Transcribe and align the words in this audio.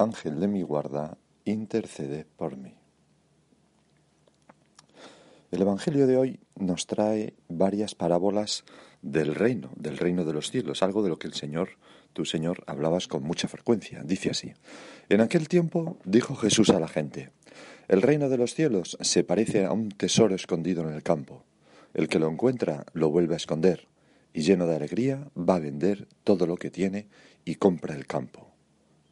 Ángel 0.00 0.38
de 0.38 0.46
mi 0.46 0.62
guarda, 0.62 1.18
intercede 1.44 2.24
por 2.36 2.56
mí. 2.56 2.72
El 5.50 5.62
Evangelio 5.62 6.06
de 6.06 6.16
hoy 6.16 6.38
nos 6.54 6.86
trae 6.86 7.34
varias 7.48 7.96
parábolas 7.96 8.64
del 9.02 9.34
reino, 9.34 9.70
del 9.74 9.98
reino 9.98 10.24
de 10.24 10.32
los 10.32 10.52
cielos, 10.52 10.84
algo 10.84 11.02
de 11.02 11.08
lo 11.08 11.18
que 11.18 11.26
el 11.26 11.34
Señor, 11.34 11.70
tu 12.12 12.24
Señor, 12.24 12.62
hablabas 12.68 13.08
con 13.08 13.24
mucha 13.24 13.48
frecuencia. 13.48 14.04
Dice 14.04 14.30
así, 14.30 14.52
en 15.08 15.20
aquel 15.20 15.48
tiempo 15.48 15.98
dijo 16.04 16.36
Jesús 16.36 16.70
a 16.70 16.78
la 16.78 16.86
gente, 16.86 17.32
el 17.88 18.00
reino 18.00 18.28
de 18.28 18.38
los 18.38 18.54
cielos 18.54 18.96
se 19.00 19.24
parece 19.24 19.64
a 19.64 19.72
un 19.72 19.88
tesoro 19.88 20.36
escondido 20.36 20.88
en 20.88 20.94
el 20.94 21.02
campo. 21.02 21.42
El 21.92 22.06
que 22.06 22.20
lo 22.20 22.30
encuentra 22.30 22.86
lo 22.92 23.10
vuelve 23.10 23.34
a 23.34 23.38
esconder, 23.38 23.88
y 24.32 24.42
lleno 24.42 24.68
de 24.68 24.76
alegría 24.76 25.28
va 25.36 25.56
a 25.56 25.60
vender 25.60 26.06
todo 26.22 26.46
lo 26.46 26.56
que 26.56 26.70
tiene 26.70 27.08
y 27.44 27.56
compra 27.56 27.96
el 27.96 28.06
campo 28.06 28.47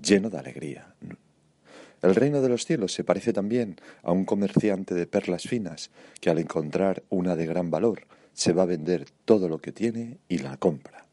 lleno 0.00 0.30
de 0.30 0.38
alegría. 0.38 0.94
El 2.02 2.14
reino 2.14 2.40
de 2.40 2.48
los 2.48 2.66
cielos 2.66 2.92
se 2.92 3.04
parece 3.04 3.32
también 3.32 3.76
a 4.02 4.12
un 4.12 4.24
comerciante 4.24 4.94
de 4.94 5.06
perlas 5.06 5.42
finas 5.42 5.90
que 6.20 6.30
al 6.30 6.38
encontrar 6.38 7.02
una 7.08 7.36
de 7.36 7.46
gran 7.46 7.70
valor 7.70 8.06
se 8.32 8.52
va 8.52 8.64
a 8.64 8.66
vender 8.66 9.06
todo 9.24 9.48
lo 9.48 9.58
que 9.58 9.72
tiene 9.72 10.18
y 10.28 10.38
la 10.38 10.56
compra, 10.58 11.06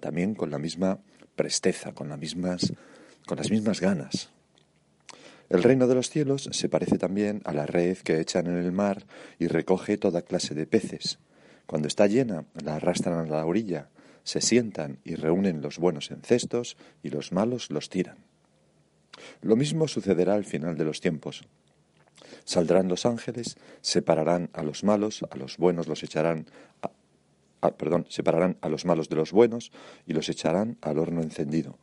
también 0.00 0.34
con 0.34 0.50
la 0.50 0.58
misma 0.58 1.00
presteza, 1.34 1.92
con, 1.92 2.10
las 2.10 2.18
mismas, 2.18 2.72
con 3.26 3.38
las 3.38 3.50
mismas 3.50 3.80
ganas. 3.80 4.30
El 5.48 5.62
reino 5.62 5.86
de 5.86 5.94
los 5.94 6.10
cielos 6.10 6.50
se 6.52 6.68
parece 6.68 6.98
también 6.98 7.40
a 7.44 7.54
la 7.54 7.64
red 7.64 7.96
que 7.98 8.20
echan 8.20 8.46
en 8.48 8.58
el 8.58 8.70
mar 8.70 9.06
y 9.38 9.46
recoge 9.46 9.96
toda 9.96 10.20
clase 10.20 10.54
de 10.54 10.66
peces. 10.66 11.18
Cuando 11.64 11.88
está 11.88 12.06
llena, 12.06 12.44
la 12.62 12.76
arrastran 12.76 13.26
a 13.26 13.30
la 13.30 13.46
orilla 13.46 13.88
se 14.28 14.42
sientan 14.42 14.98
y 15.04 15.14
reúnen 15.14 15.62
los 15.62 15.78
buenos 15.78 16.10
en 16.10 16.20
cestos 16.20 16.76
y 17.02 17.08
los 17.08 17.32
malos 17.32 17.70
los 17.70 17.88
tiran. 17.88 18.18
Lo 19.40 19.56
mismo 19.56 19.88
sucederá 19.88 20.34
al 20.34 20.44
final 20.44 20.76
de 20.76 20.84
los 20.84 21.00
tiempos. 21.00 21.44
Saldrán 22.44 22.88
los 22.88 23.06
ángeles, 23.06 23.56
separarán 23.80 24.50
a 24.52 24.62
los 24.62 24.84
malos, 24.84 25.24
a 25.30 25.36
los 25.36 25.56
buenos 25.56 25.88
los 25.88 26.02
echarán 26.02 26.44
perdón, 27.78 28.04
separarán 28.10 28.58
a 28.60 28.68
los 28.68 28.84
malos 28.84 29.08
de 29.08 29.16
los 29.16 29.32
buenos 29.32 29.72
y 30.06 30.12
los 30.12 30.28
echarán 30.28 30.76
al 30.82 30.98
horno 30.98 31.22
encendido. 31.22 31.78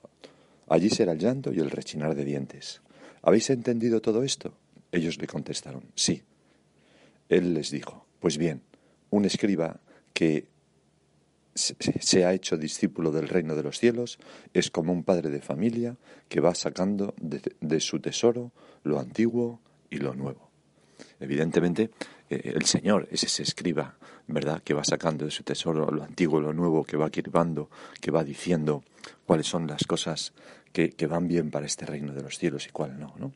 Allí 0.70 0.92
será 0.92 1.14
el 1.14 1.20
llanto 1.20 1.52
y 1.52 1.58
el 1.58 1.72
rechinar 1.72 2.14
de 2.14 2.26
dientes. 2.26 2.82
¿Habéis 3.24 3.50
entendido 3.50 4.02
todo 4.02 4.22
esto? 4.22 4.54
Ellos 4.92 5.18
le 5.18 5.26
contestaron, 5.26 5.86
sí. 5.96 6.22
Él 7.28 7.56
les 7.56 7.72
dijo, 7.72 8.06
pues 8.20 8.38
bien, 8.38 8.62
un 9.10 9.26
escriba 9.26 9.80
que 10.14 10.48
se 11.56 12.26
ha 12.26 12.34
hecho 12.34 12.58
discípulo 12.58 13.12
del 13.12 13.30
reino 13.30 13.56
de 13.56 13.64
los 13.64 13.80
cielos, 13.80 14.20
es 14.54 14.70
como 14.70 14.92
un 14.92 15.04
padre 15.04 15.30
de 15.30 15.42
familia 15.42 15.96
que 16.28 16.42
va 16.42 16.54
sacando 16.54 17.16
de, 17.18 17.80
su 17.80 18.00
tesoro 18.00 18.52
lo 18.84 19.00
antiguo 19.00 19.62
y 19.90 19.98
lo 19.98 20.14
nuevo. 20.14 20.50
Evidentemente, 21.20 21.92
eh, 22.30 22.54
el 22.56 22.66
Señor 22.66 23.08
es 23.10 23.24
ese 23.24 23.44
escriba, 23.44 23.98
¿verdad?, 24.28 24.62
que 24.64 24.74
va 24.74 24.84
sacando 24.84 25.24
de 25.24 25.32
su 25.32 25.44
tesoro 25.44 25.90
lo 25.92 26.04
antiguo 26.04 26.42
lo 26.42 26.54
nuevo, 26.54 26.84
que 26.84 26.98
va 26.98 27.10
quirvando, 27.10 27.70
que 28.02 28.12
va 28.12 28.26
diciendo 28.26 28.84
cuáles 29.26 29.48
son 29.48 29.66
las 29.66 29.86
cosas 29.86 30.34
que, 30.74 30.90
que 30.90 31.08
van 31.08 31.30
bien 31.30 31.52
para 31.52 31.66
este 31.66 31.86
reino 31.86 32.14
de 32.14 32.22
los 32.22 32.38
cielos 32.38 32.68
y 32.68 32.72
cuál 32.72 33.00
no, 33.00 33.16
¿no? 33.18 33.32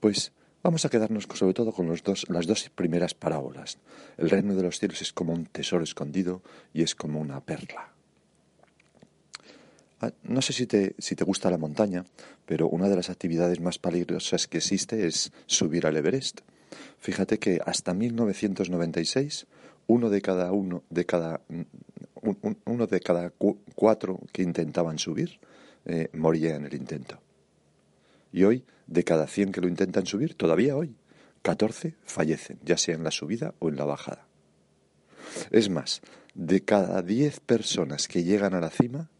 Pues 0.00 0.32
Vamos 0.66 0.84
a 0.84 0.88
quedarnos 0.88 1.28
sobre 1.32 1.54
todo 1.54 1.70
con 1.70 1.86
los 1.86 2.02
dos, 2.02 2.26
las 2.28 2.48
dos 2.48 2.68
primeras 2.70 3.14
parábolas. 3.14 3.78
El 4.18 4.30
reino 4.30 4.56
de 4.56 4.64
los 4.64 4.80
cielos 4.80 5.00
es 5.00 5.12
como 5.12 5.32
un 5.32 5.46
tesoro 5.46 5.84
escondido 5.84 6.42
y 6.74 6.82
es 6.82 6.96
como 6.96 7.20
una 7.20 7.40
perla. 7.40 7.92
Ah, 10.00 10.10
no 10.24 10.42
sé 10.42 10.52
si 10.52 10.66
te, 10.66 10.96
si 10.98 11.14
te 11.14 11.22
gusta 11.22 11.52
la 11.52 11.56
montaña, 11.56 12.04
pero 12.46 12.68
una 12.68 12.88
de 12.88 12.96
las 12.96 13.10
actividades 13.10 13.60
más 13.60 13.78
peligrosas 13.78 14.48
que 14.48 14.58
existe 14.58 15.06
es 15.06 15.30
subir 15.46 15.86
al 15.86 15.96
Everest. 15.96 16.40
Fíjate 16.98 17.38
que 17.38 17.60
hasta 17.64 17.94
1996 17.94 19.46
uno 19.86 20.10
de 20.10 20.20
cada 20.20 20.50
uno 20.50 20.82
de 20.90 21.06
cada 21.06 21.42
uno 22.64 22.86
de 22.88 23.00
cada 23.00 23.32
cuatro 23.76 24.18
que 24.32 24.42
intentaban 24.42 24.98
subir 24.98 25.38
eh, 25.84 26.08
moría 26.12 26.56
en 26.56 26.64
el 26.64 26.74
intento. 26.74 27.20
Y 28.32 28.42
hoy, 28.42 28.64
de 28.86 29.04
cada 29.04 29.26
100 29.26 29.52
que 29.52 29.60
lo 29.60 29.68
intentan 29.68 30.06
subir, 30.06 30.34
todavía 30.34 30.76
hoy, 30.76 30.96
14 31.42 31.94
fallecen, 32.04 32.58
ya 32.64 32.76
sea 32.76 32.94
en 32.94 33.04
la 33.04 33.10
subida 33.10 33.54
o 33.58 33.68
en 33.68 33.76
la 33.76 33.84
bajada. 33.84 34.26
Es 35.50 35.68
más, 35.68 36.02
de 36.34 36.62
cada 36.64 37.02
10 37.02 37.40
personas 37.40 38.08
que 38.08 38.24
llegan 38.24 38.54
a 38.54 38.60
la 38.60 38.70
cima, 38.70 39.10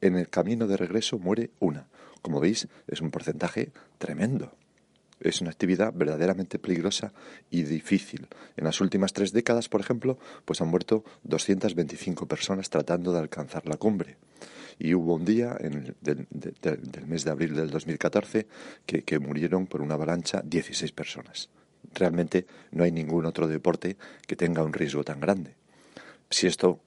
en 0.00 0.16
el 0.16 0.28
camino 0.28 0.66
de 0.66 0.76
regreso 0.76 1.18
muere 1.18 1.50
una. 1.58 1.88
Como 2.22 2.40
veis, 2.40 2.68
es 2.86 3.00
un 3.00 3.10
porcentaje 3.10 3.72
tremendo. 3.98 4.52
Es 5.20 5.40
una 5.40 5.50
actividad 5.50 5.94
verdaderamente 5.94 6.58
peligrosa 6.58 7.12
y 7.50 7.62
difícil. 7.62 8.28
En 8.56 8.64
las 8.64 8.80
últimas 8.80 9.12
tres 9.12 9.32
décadas, 9.32 9.68
por 9.68 9.80
ejemplo, 9.80 10.18
pues 10.44 10.60
han 10.60 10.68
muerto 10.68 11.04
225 11.24 12.26
personas 12.26 12.68
tratando 12.68 13.12
de 13.12 13.20
alcanzar 13.20 13.66
la 13.66 13.76
cumbre. 13.76 14.18
Y 14.78 14.94
hubo 14.94 15.14
un 15.14 15.24
día 15.24 15.56
en 15.58 15.94
del, 16.00 16.26
mes 17.06 17.24
de 17.24 17.30
abril 17.30 17.54
del 17.54 17.70
2014 17.70 18.46
que, 18.84 19.02
que 19.02 19.18
murieron 19.18 19.66
por 19.66 19.80
una 19.80 19.94
avalancha 19.94 20.42
16 20.44 20.92
personas. 20.92 21.48
Realmente 21.94 22.46
no 22.72 22.84
hay 22.84 22.92
ningún 22.92 23.26
otro 23.26 23.48
deporte 23.48 23.96
que 24.26 24.36
tenga 24.36 24.62
un 24.62 24.72
riesgo 24.72 25.04
tan 25.04 25.20
grande. 25.20 25.54
Si 26.28 26.46
esto 26.46 26.80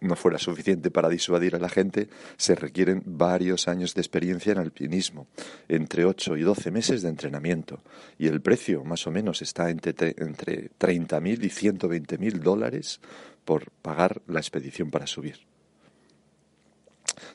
no 0.00 0.16
fuera 0.16 0.38
suficiente 0.38 0.90
para 0.90 1.08
disuadir 1.08 1.56
a 1.56 1.58
la 1.58 1.68
gente, 1.68 2.08
se 2.36 2.54
requieren 2.54 3.02
varios 3.04 3.68
años 3.68 3.94
de 3.94 4.00
experiencia 4.00 4.52
en 4.52 4.58
alpinismo, 4.58 5.26
entre 5.68 6.04
8 6.04 6.36
y 6.36 6.42
12 6.42 6.70
meses 6.70 7.02
de 7.02 7.08
entrenamiento, 7.08 7.82
y 8.18 8.26
el 8.26 8.40
precio 8.40 8.84
más 8.84 9.06
o 9.06 9.10
menos 9.10 9.42
está 9.42 9.70
entre, 9.70 10.14
entre 10.18 10.70
30.000 10.78 11.44
y 11.44 11.48
120.000 11.48 12.32
dólares 12.40 13.00
por 13.44 13.70
pagar 13.82 14.22
la 14.26 14.40
expedición 14.40 14.90
para 14.90 15.06
subir. 15.06 15.46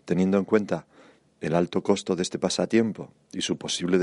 Teniendo 0.05 0.37
en 0.37 0.45
cuenta 0.45 0.85
el 1.41 1.55
alto 1.55 1.81
costo 1.81 2.15
de 2.15 2.21
este 2.21 2.39
pasatiempo 2.39 3.11
y 3.33 3.41
su 3.41 3.57
posible 3.57 3.99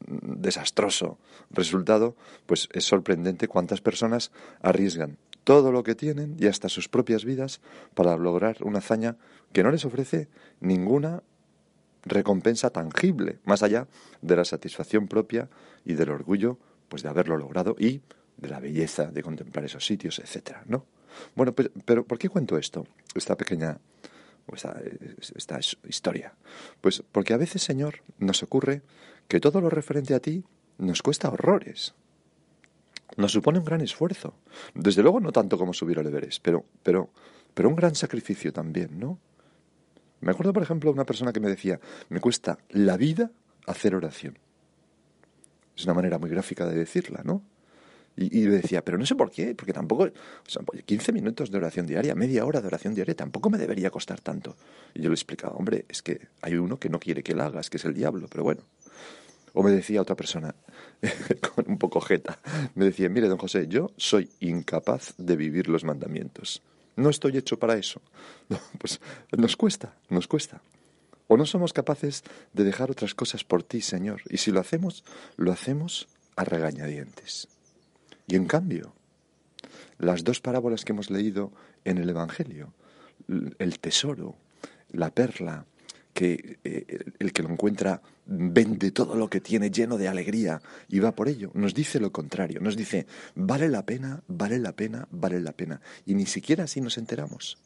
desastroso 0.00 1.18
resultado, 1.50 2.16
pues 2.46 2.68
es 2.72 2.84
sorprendente 2.84 3.48
cuántas 3.48 3.80
personas 3.80 4.32
arriesgan 4.60 5.16
todo 5.44 5.70
lo 5.70 5.84
que 5.84 5.94
tienen 5.94 6.36
y 6.40 6.48
hasta 6.48 6.68
sus 6.68 6.88
propias 6.88 7.24
vidas 7.24 7.60
para 7.94 8.16
lograr 8.16 8.56
una 8.64 8.78
hazaña 8.78 9.16
que 9.52 9.62
no 9.62 9.70
les 9.70 9.84
ofrece 9.84 10.28
ninguna 10.60 11.22
recompensa 12.02 12.70
tangible, 12.70 13.38
más 13.44 13.62
allá 13.62 13.86
de 14.22 14.36
la 14.36 14.44
satisfacción 14.44 15.06
propia 15.06 15.48
y 15.84 15.94
del 15.94 16.10
orgullo 16.10 16.58
pues 16.88 17.04
de 17.04 17.08
haberlo 17.08 17.36
logrado 17.36 17.76
y 17.78 18.00
de 18.36 18.48
la 18.48 18.58
belleza 18.58 19.06
de 19.06 19.22
contemplar 19.22 19.64
esos 19.64 19.86
sitios, 19.86 20.18
etcétera, 20.18 20.64
¿no? 20.66 20.84
Bueno, 21.34 21.52
pero, 21.52 21.70
pero 21.84 22.04
¿por 22.04 22.18
qué 22.18 22.28
cuento 22.28 22.58
esto? 22.58 22.86
Esta 23.14 23.36
pequeña 23.36 23.78
esta, 24.54 25.58
historia. 25.88 26.34
Pues 26.80 27.02
porque 27.12 27.34
a 27.34 27.36
veces, 27.36 27.62
Señor, 27.62 28.02
nos 28.18 28.42
ocurre 28.42 28.82
que 29.28 29.40
todo 29.40 29.60
lo 29.60 29.70
referente 29.70 30.14
a 30.14 30.20
ti 30.20 30.44
nos 30.78 31.02
cuesta 31.02 31.28
horrores 31.28 31.94
nos 33.16 33.32
supone 33.32 33.58
un 33.58 33.64
gran 33.64 33.80
esfuerzo. 33.80 34.34
Desde 34.74 35.02
luego 35.02 35.20
no 35.20 35.32
tanto 35.32 35.56
como 35.56 35.72
subir 35.72 35.98
al 35.98 36.06
Everest, 36.06 36.42
pero, 36.42 36.64
pero, 36.82 37.10
pero 37.54 37.68
un 37.68 37.76
gran 37.76 37.94
sacrificio 37.94 38.52
también, 38.52 38.98
¿no? 38.98 39.18
Me 40.20 40.30
acuerdo, 40.32 40.52
por 40.52 40.62
ejemplo, 40.62 40.90
una 40.90 41.04
persona 41.04 41.32
que 41.32 41.40
me 41.40 41.48
decía, 41.48 41.80
me 42.08 42.20
cuesta 42.20 42.58
la 42.70 42.96
vida 42.96 43.30
hacer 43.66 43.94
oración. 43.94 44.38
Es 45.76 45.84
una 45.84 45.94
manera 45.94 46.18
muy 46.18 46.30
gráfica 46.30 46.66
de 46.66 46.74
decirla, 46.74 47.22
¿no? 47.24 47.42
Y, 48.16 48.40
y 48.40 48.42
decía, 48.46 48.82
pero 48.82 48.98
no 48.98 49.04
sé 49.04 49.14
por 49.14 49.30
qué, 49.30 49.54
porque 49.54 49.72
tampoco, 49.72 50.04
o 50.04 50.48
sea, 50.50 50.62
15 50.84 51.12
minutos 51.12 51.50
de 51.50 51.58
oración 51.58 51.86
diaria, 51.86 52.14
media 52.14 52.44
hora 52.44 52.60
de 52.60 52.66
oración 52.66 52.94
diaria, 52.94 53.14
tampoco 53.14 53.50
me 53.50 53.58
debería 53.58 53.90
costar 53.90 54.20
tanto. 54.20 54.56
Y 54.94 55.02
yo 55.02 55.10
le 55.10 55.14
explicaba, 55.14 55.54
hombre, 55.54 55.84
es 55.88 56.02
que 56.02 56.28
hay 56.42 56.54
uno 56.54 56.78
que 56.78 56.88
no 56.88 56.98
quiere 56.98 57.22
que 57.22 57.34
la 57.34 57.46
hagas, 57.46 57.68
que 57.68 57.76
es 57.76 57.84
el 57.84 57.94
diablo, 57.94 58.26
pero 58.30 58.42
bueno. 58.42 58.62
O 59.52 59.62
me 59.62 59.70
decía 59.70 60.02
otra 60.02 60.16
persona, 60.16 60.54
con 61.54 61.64
un 61.68 61.78
poco 61.78 62.00
jeta, 62.00 62.38
me 62.74 62.84
decía, 62.84 63.08
mire, 63.08 63.28
don 63.28 63.38
José, 63.38 63.68
yo 63.68 63.90
soy 63.96 64.28
incapaz 64.40 65.14
de 65.16 65.36
vivir 65.36 65.68
los 65.68 65.84
mandamientos. 65.84 66.62
No 66.96 67.10
estoy 67.10 67.36
hecho 67.36 67.58
para 67.58 67.76
eso. 67.76 68.00
pues 68.78 69.00
nos 69.36 69.56
cuesta, 69.56 69.94
nos 70.08 70.26
cuesta. 70.26 70.60
O 71.28 71.36
no 71.36 71.46
somos 71.46 71.72
capaces 71.72 72.22
de 72.52 72.64
dejar 72.64 72.90
otras 72.90 73.14
cosas 73.14 73.44
por 73.44 73.62
ti, 73.62 73.80
Señor. 73.80 74.22
Y 74.28 74.36
si 74.38 74.52
lo 74.52 74.60
hacemos, 74.60 75.04
lo 75.36 75.52
hacemos 75.52 76.08
a 76.36 76.44
regañadientes. 76.44 77.48
Y 78.26 78.36
en 78.36 78.46
cambio, 78.46 78.92
las 79.98 80.24
dos 80.24 80.40
parábolas 80.40 80.84
que 80.84 80.92
hemos 80.92 81.10
leído 81.10 81.52
en 81.84 81.98
el 81.98 82.08
Evangelio, 82.08 82.72
el 83.28 83.78
tesoro, 83.78 84.36
la 84.92 85.10
perla, 85.10 85.64
que 86.16 86.58
eh, 86.64 87.12
el 87.18 87.32
que 87.34 87.42
lo 87.42 87.50
encuentra 87.50 88.00
vende 88.24 88.90
todo 88.90 89.16
lo 89.16 89.28
que 89.28 89.42
tiene 89.42 89.70
lleno 89.70 89.98
de 89.98 90.08
alegría 90.08 90.62
y 90.88 90.98
va 90.98 91.12
por 91.12 91.28
ello. 91.28 91.50
Nos 91.52 91.74
dice 91.74 92.00
lo 92.00 92.10
contrario, 92.10 92.58
nos 92.60 92.74
dice, 92.74 93.06
vale 93.34 93.68
la 93.68 93.84
pena, 93.84 94.22
vale 94.26 94.58
la 94.58 94.72
pena, 94.72 95.06
vale 95.10 95.40
la 95.40 95.52
pena. 95.52 95.82
Y 96.06 96.14
ni 96.14 96.24
siquiera 96.24 96.64
así 96.64 96.80
nos 96.80 96.96
enteramos. 96.96 97.58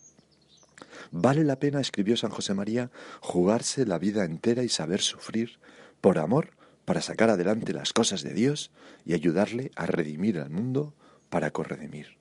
Vale 1.12 1.44
la 1.44 1.60
pena, 1.60 1.80
escribió 1.80 2.16
San 2.16 2.30
José 2.30 2.52
María, 2.54 2.90
jugarse 3.20 3.86
la 3.86 3.98
vida 3.98 4.24
entera 4.24 4.64
y 4.64 4.68
saber 4.68 5.00
sufrir 5.00 5.60
por 6.00 6.18
amor 6.18 6.50
para 6.90 7.02
sacar 7.02 7.30
adelante 7.30 7.72
las 7.72 7.92
cosas 7.92 8.24
de 8.24 8.34
Dios 8.34 8.72
y 9.04 9.14
ayudarle 9.14 9.70
a 9.76 9.86
redimir 9.86 10.40
al 10.40 10.50
mundo 10.50 10.92
para 11.28 11.52
corredimir. 11.52 12.16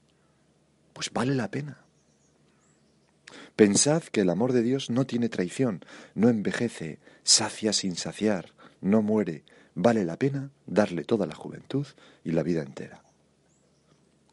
Pues 0.94 1.12
vale 1.12 1.34
la 1.34 1.50
pena. 1.50 1.80
Pensad 3.56 4.04
que 4.04 4.22
el 4.22 4.30
amor 4.30 4.54
de 4.54 4.62
Dios 4.62 4.92
no 4.92 5.08
tiene 5.08 5.28
traición, 5.28 5.84
no 6.14 6.30
envejece, 6.30 7.00
sacia 7.24 7.74
sin 7.74 7.96
saciar, 7.96 8.54
no 8.80 9.02
muere. 9.02 9.44
Vale 9.74 10.06
la 10.06 10.18
pena 10.18 10.52
darle 10.68 11.04
toda 11.04 11.26
la 11.26 11.34
juventud 11.34 11.88
y 12.24 12.34
la 12.34 12.44
vida 12.44 12.62
entera. 12.62 13.02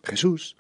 Jesús 0.05 0.55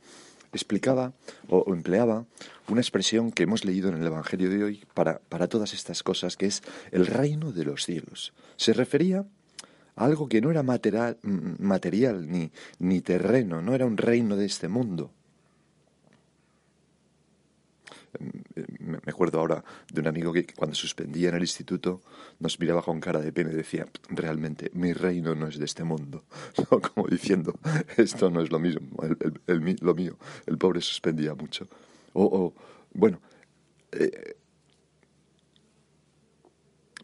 explicaba 0.54 1.12
o, 1.50 1.70
empleaba 1.74 2.24
una 2.66 2.80
expresión 2.80 3.30
que 3.30 3.42
hemos 3.42 3.66
leído 3.66 3.90
en 3.90 3.96
el 3.96 4.06
Evangelio 4.06 4.48
de 4.48 4.64
hoy 4.64 4.86
para, 4.94 5.18
para 5.18 5.48
todas 5.48 5.74
estas 5.74 6.02
cosas, 6.02 6.38
que 6.38 6.46
es 6.46 6.62
el 6.92 7.06
reino 7.06 7.52
de 7.52 7.66
los 7.66 7.84
cielos. 7.84 8.32
Se 8.56 8.72
refería 8.72 9.26
algo 9.96 10.28
que 10.28 10.40
no 10.40 10.50
era 10.50 10.62
material, 10.62 11.18
ni, 12.30 12.50
ni 12.78 13.00
terreno, 13.00 13.60
no 13.60 13.74
era 13.74 13.86
un 13.86 13.96
reino 13.96 14.36
de 14.36 14.46
este 14.46 14.68
mundo, 14.68 15.10
me 18.80 18.98
acuerdo 19.06 19.38
ahora 19.40 19.64
de 19.92 20.00
un 20.00 20.06
amigo 20.06 20.32
que 20.32 20.46
cuando 20.46 20.74
suspendía 20.74 21.28
en 21.28 21.34
el 21.36 21.42
instituto 21.42 22.02
nos 22.38 22.58
miraba 22.58 22.82
con 22.82 23.00
cara 23.00 23.20
de 23.20 23.32
pena 23.32 23.52
y 23.52 23.56
decía, 23.56 23.86
realmente, 24.08 24.70
mi 24.74 24.92
reino 24.92 25.34
no 25.34 25.48
es 25.48 25.58
de 25.58 25.64
este 25.64 25.84
mundo. 25.84 26.24
Como 26.94 27.08
diciendo, 27.08 27.58
esto 27.96 28.30
no 28.30 28.40
es 28.40 28.50
lo 28.50 28.58
mismo, 28.58 28.88
el, 29.46 29.76
lo 29.80 29.94
mío. 29.94 30.18
El 30.46 30.58
pobre 30.58 30.80
suspendía 30.80 31.34
mucho. 31.34 31.68
O, 32.14 32.54
bueno, 32.94 33.20
eh, 33.92 34.36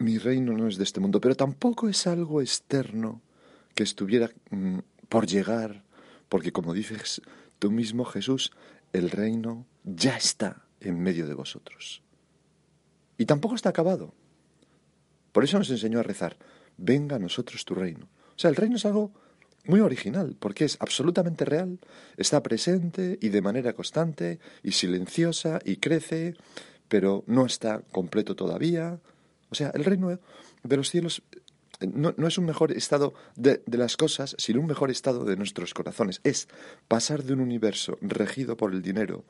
mi 0.02 0.18
reino 0.18 0.52
no 0.52 0.68
es 0.68 0.76
de 0.76 0.84
este 0.84 1.00
mundo, 1.00 1.20
pero 1.20 1.34
tampoco 1.34 1.88
es 1.88 2.06
algo 2.06 2.40
externo 2.40 3.22
que 3.74 3.82
estuviera 3.82 4.30
mm, 4.50 4.78
por 5.08 5.26
llegar, 5.26 5.84
porque 6.28 6.52
como 6.52 6.74
dices 6.74 7.22
tú 7.58 7.70
mismo, 7.70 8.04
Jesús, 8.04 8.52
el 8.92 9.10
reino 9.10 9.66
ya 9.84 10.16
está 10.16 10.66
en 10.80 11.00
medio 11.00 11.26
de 11.26 11.34
vosotros. 11.34 12.02
Y 13.18 13.26
tampoco 13.26 13.54
está 13.54 13.68
acabado. 13.68 14.14
Por 15.32 15.44
eso 15.44 15.58
nos 15.58 15.70
enseñó 15.70 16.00
a 16.00 16.02
rezar, 16.02 16.36
venga 16.76 17.16
a 17.16 17.20
nosotros 17.20 17.64
tu 17.64 17.74
reino. 17.74 18.08
O 18.36 18.38
sea, 18.38 18.50
el 18.50 18.56
reino 18.56 18.76
es 18.76 18.84
algo 18.84 19.12
muy 19.64 19.80
original, 19.80 20.36
porque 20.38 20.64
es 20.64 20.76
absolutamente 20.80 21.44
real, 21.44 21.78
está 22.16 22.42
presente 22.42 23.18
y 23.20 23.28
de 23.28 23.42
manera 23.42 23.74
constante 23.74 24.40
y 24.62 24.72
silenciosa 24.72 25.60
y 25.64 25.76
crece, 25.76 26.34
pero 26.88 27.24
no 27.26 27.46
está 27.46 27.82
completo 27.92 28.34
todavía. 28.34 29.00
O 29.52 29.54
sea, 29.54 29.70
el 29.74 29.84
reino 29.84 30.18
de 30.62 30.76
los 30.76 30.88
cielos 30.88 31.22
no, 31.80 32.14
no 32.16 32.26
es 32.26 32.38
un 32.38 32.46
mejor 32.46 32.72
estado 32.72 33.12
de, 33.36 33.62
de, 33.66 33.78
las 33.78 33.98
cosas, 33.98 34.34
sino 34.38 34.60
un 34.60 34.66
mejor 34.66 34.90
estado 34.90 35.24
de 35.24 35.36
nuestros 35.36 35.74
corazones. 35.74 36.22
Es 36.24 36.48
pasar 36.88 37.22
de 37.22 37.34
un 37.34 37.40
universo 37.40 37.98
regido 38.00 38.56
por 38.56 38.72
el 38.72 38.80
dinero, 38.80 39.26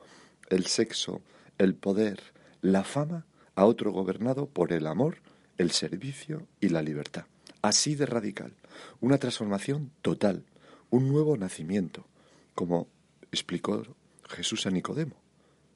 el 0.49 0.65
sexo, 0.67 1.21
el 1.57 1.75
poder, 1.75 2.21
la 2.61 2.85
fama 2.85 3.25
a 3.55 3.65
otro 3.65 3.91
gobernado 3.91 4.47
por 4.47 4.71
el 4.71 4.87
amor, 4.87 5.17
el 5.57 5.71
servicio 5.71 6.47
y 6.61 6.69
la 6.69 6.81
libertad. 6.81 7.25
Así 7.61 7.95
de 7.95 8.05
radical. 8.05 8.55
Una 9.01 9.17
transformación 9.17 9.91
total, 10.01 10.45
un 10.89 11.09
nuevo 11.09 11.35
nacimiento, 11.35 12.07
como 12.55 12.87
explicó 13.31 13.83
Jesús 14.29 14.65
a 14.65 14.71
Nicodemo. 14.71 15.21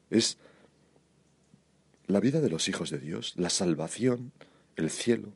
Es 0.10 0.38
la 2.08 2.20
vida 2.20 2.42
de 2.42 2.50
los 2.50 2.68
hijos 2.68 2.90
de 2.90 3.00
Dios, 3.00 3.34
la 3.38 3.50
salvación, 3.50 4.32
el 4.76 4.90
cielo, 4.90 5.34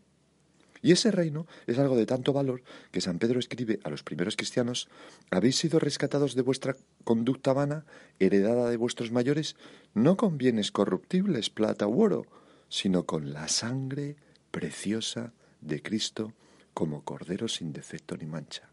y 0.81 0.91
ese 0.91 1.12
reino 1.12 1.45
es 1.68 1.77
algo 1.77 1.95
de 1.95 2.06
tanto 2.06 2.33
valor 2.33 2.63
que 2.91 3.01
San 3.01 3.19
Pedro 3.19 3.39
escribe 3.39 3.79
a 3.83 3.89
los 3.89 4.03
primeros 4.03 4.35
cristianos, 4.35 4.89
habéis 5.29 5.57
sido 5.57 5.79
rescatados 5.79 6.33
de 6.33 6.41
vuestra 6.41 6.75
conducta 7.03 7.53
vana, 7.53 7.85
heredada 8.19 8.69
de 8.69 8.77
vuestros 8.77 9.12
mayores, 9.12 9.56
no 9.94 10.18
con 10.18 10.38
bienes 10.38 10.71
corruptibles, 10.71 11.50
plata 11.50 11.88
u 11.88 12.01
oro, 12.01 12.25
sino 12.68 13.06
con 13.06 13.33
la 13.33 13.47
sangre 13.47 14.15
preciosa 14.50 15.33
de 15.62 15.81
Cristo 15.81 16.33
como 16.74 17.03
cordero 17.03 17.47
sin 17.47 17.74
defecto 17.74 18.17
ni 18.17 18.25
mancha. 18.25 18.69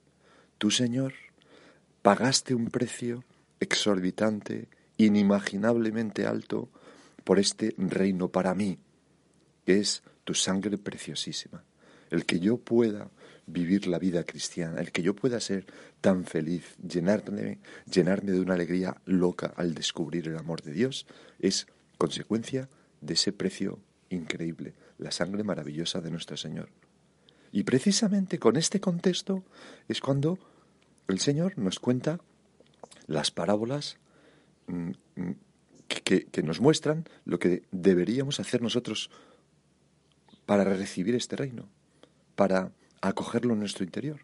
Tú, 0.57 0.71
Señor, 0.71 1.13
pagaste 2.01 2.55
un 2.55 2.69
precio 2.71 3.25
exorbitante, 3.61 4.69
inimaginablemente 4.97 6.27
alto, 6.27 6.71
por 7.29 7.39
este 7.39 7.75
reino 7.77 8.31
para 8.31 8.55
mí, 8.55 8.79
que 9.67 9.81
es 9.81 10.03
tu 10.25 10.33
sangre 10.33 10.79
preciosísima 10.79 11.63
el 12.09 12.25
que 12.25 12.41
yo 12.41 12.57
pueda 12.57 13.11
vivir 13.47 13.87
la 13.87 13.99
vida 13.99 14.25
cristiana, 14.25 14.81
el 14.81 14.93
que 14.93 15.03
yo 15.03 15.15
pueda 15.15 15.39
ser 15.41 15.67
tan 16.01 16.25
feliz, 16.25 16.75
llenarme, 16.79 17.59
llenarme 17.85 18.33
de 18.33 18.41
una 18.41 18.55
alegría 18.55 18.97
loca 19.05 19.53
al 19.59 19.75
descubrir 19.75 20.27
el 20.27 20.39
amor 20.39 20.63
de 20.63 20.73
Dios, 20.73 21.07
es 21.39 21.67
consecuencia 21.99 22.71
de 23.03 23.13
ese 23.13 23.31
precio 23.35 23.79
increíble, 24.09 24.73
la 24.97 25.11
sangre 25.11 25.45
maravillosa 25.45 26.01
de 26.01 26.11
nuestro 26.11 26.39
Señor. 26.39 26.71
Y 27.53 27.65
precisamente 27.65 28.39
con 28.39 28.57
este 28.57 28.81
contexto 28.81 29.45
es 29.87 30.01
cuando 30.01 30.39
el 31.09 31.21
Señor 31.21 31.59
nos 31.59 31.79
cuenta 31.79 32.21
las 33.07 33.31
parábolas 33.31 33.99
mm, 34.67 34.93
mm, 35.17 35.35
que, 35.89 36.43
nos 36.43 36.61
muestran 36.61 37.09
lo 37.25 37.39
que 37.39 37.63
deberíamos 37.73 38.41
hacer 38.41 38.63
nosotros 38.63 39.11
para 40.47 40.65
recibir 40.65 41.15
este 41.15 41.37
reino 41.37 41.69
para 42.35 42.71
acogerlo 43.01 43.55
en 43.55 43.61
nuestro 43.61 43.85
interior. 43.85 44.21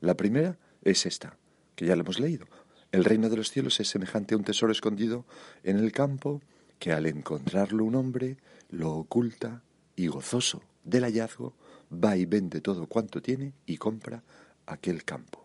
La 0.00 0.16
primera 0.16 0.58
es 0.82 1.06
esta, 1.06 1.38
que 1.74 1.86
ya 1.86 1.96
la 1.96 2.02
hemos 2.02 2.20
leído. 2.20 2.46
El 2.90 3.04
reino 3.04 3.30
de 3.30 3.36
los 3.36 3.50
cielos 3.50 3.80
es 3.80 3.88
semejante 3.88 4.34
a 4.34 4.38
un 4.38 4.44
tesoro 4.44 4.70
escondido 4.70 5.24
en 5.62 5.78
el 5.78 5.92
campo 5.92 6.42
que 6.78 6.92
al 6.92 7.06
encontrarlo 7.06 7.84
un 7.84 7.94
hombre 7.94 8.36
lo 8.68 8.92
oculta 8.92 9.62
y 9.96 10.08
gozoso 10.08 10.62
del 10.84 11.04
hallazgo 11.04 11.54
va 11.90 12.16
y 12.16 12.26
vende 12.26 12.60
todo 12.60 12.86
cuanto 12.86 13.22
tiene 13.22 13.54
y 13.64 13.78
compra 13.78 14.22
aquel 14.66 15.04
campo. 15.04 15.42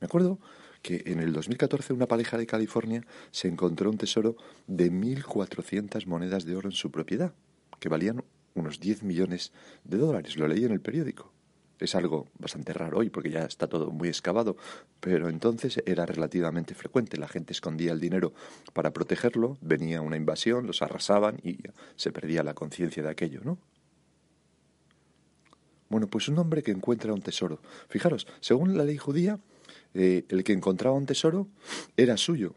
Me 0.00 0.06
acuerdo 0.06 0.38
que 0.82 1.02
en 1.06 1.20
el 1.20 1.32
2014 1.32 1.92
una 1.92 2.06
pareja 2.06 2.38
de 2.38 2.46
California 2.46 3.04
se 3.30 3.48
encontró 3.48 3.90
un 3.90 3.98
tesoro 3.98 4.36
de 4.66 4.90
1.400 4.90 6.06
monedas 6.06 6.44
de 6.44 6.56
oro 6.56 6.68
en 6.68 6.74
su 6.74 6.90
propiedad, 6.90 7.32
que 7.78 7.88
valían 7.88 8.24
unos 8.54 8.80
10 8.80 9.02
millones 9.02 9.52
de 9.84 9.98
dólares. 9.98 10.36
Lo 10.36 10.48
leí 10.48 10.64
en 10.64 10.72
el 10.72 10.80
periódico. 10.80 11.32
Es 11.78 11.94
algo 11.94 12.28
bastante 12.38 12.74
raro 12.74 12.98
hoy 12.98 13.08
porque 13.08 13.30
ya 13.30 13.44
está 13.44 13.66
todo 13.66 13.90
muy 13.90 14.08
excavado, 14.08 14.56
pero 15.00 15.30
entonces 15.30 15.82
era 15.86 16.04
relativamente 16.04 16.74
frecuente. 16.74 17.16
La 17.16 17.28
gente 17.28 17.54
escondía 17.54 17.92
el 17.92 18.00
dinero 18.00 18.34
para 18.74 18.92
protegerlo, 18.92 19.56
venía 19.62 20.02
una 20.02 20.16
invasión, 20.16 20.66
los 20.66 20.82
arrasaban 20.82 21.38
y 21.42 21.58
se 21.96 22.12
perdía 22.12 22.42
la 22.42 22.52
conciencia 22.52 23.02
de 23.02 23.08
aquello, 23.08 23.40
¿no? 23.44 23.58
Bueno, 25.88 26.06
pues 26.06 26.28
un 26.28 26.38
hombre 26.38 26.62
que 26.62 26.70
encuentra 26.70 27.14
un 27.14 27.22
tesoro. 27.22 27.60
Fijaros, 27.88 28.26
según 28.40 28.76
la 28.76 28.84
ley 28.84 28.96
judía, 28.96 29.40
eh, 29.94 30.24
el 30.28 30.44
que 30.44 30.52
encontraba 30.52 30.96
un 30.96 31.06
tesoro 31.06 31.48
era 31.96 32.16
suyo, 32.16 32.54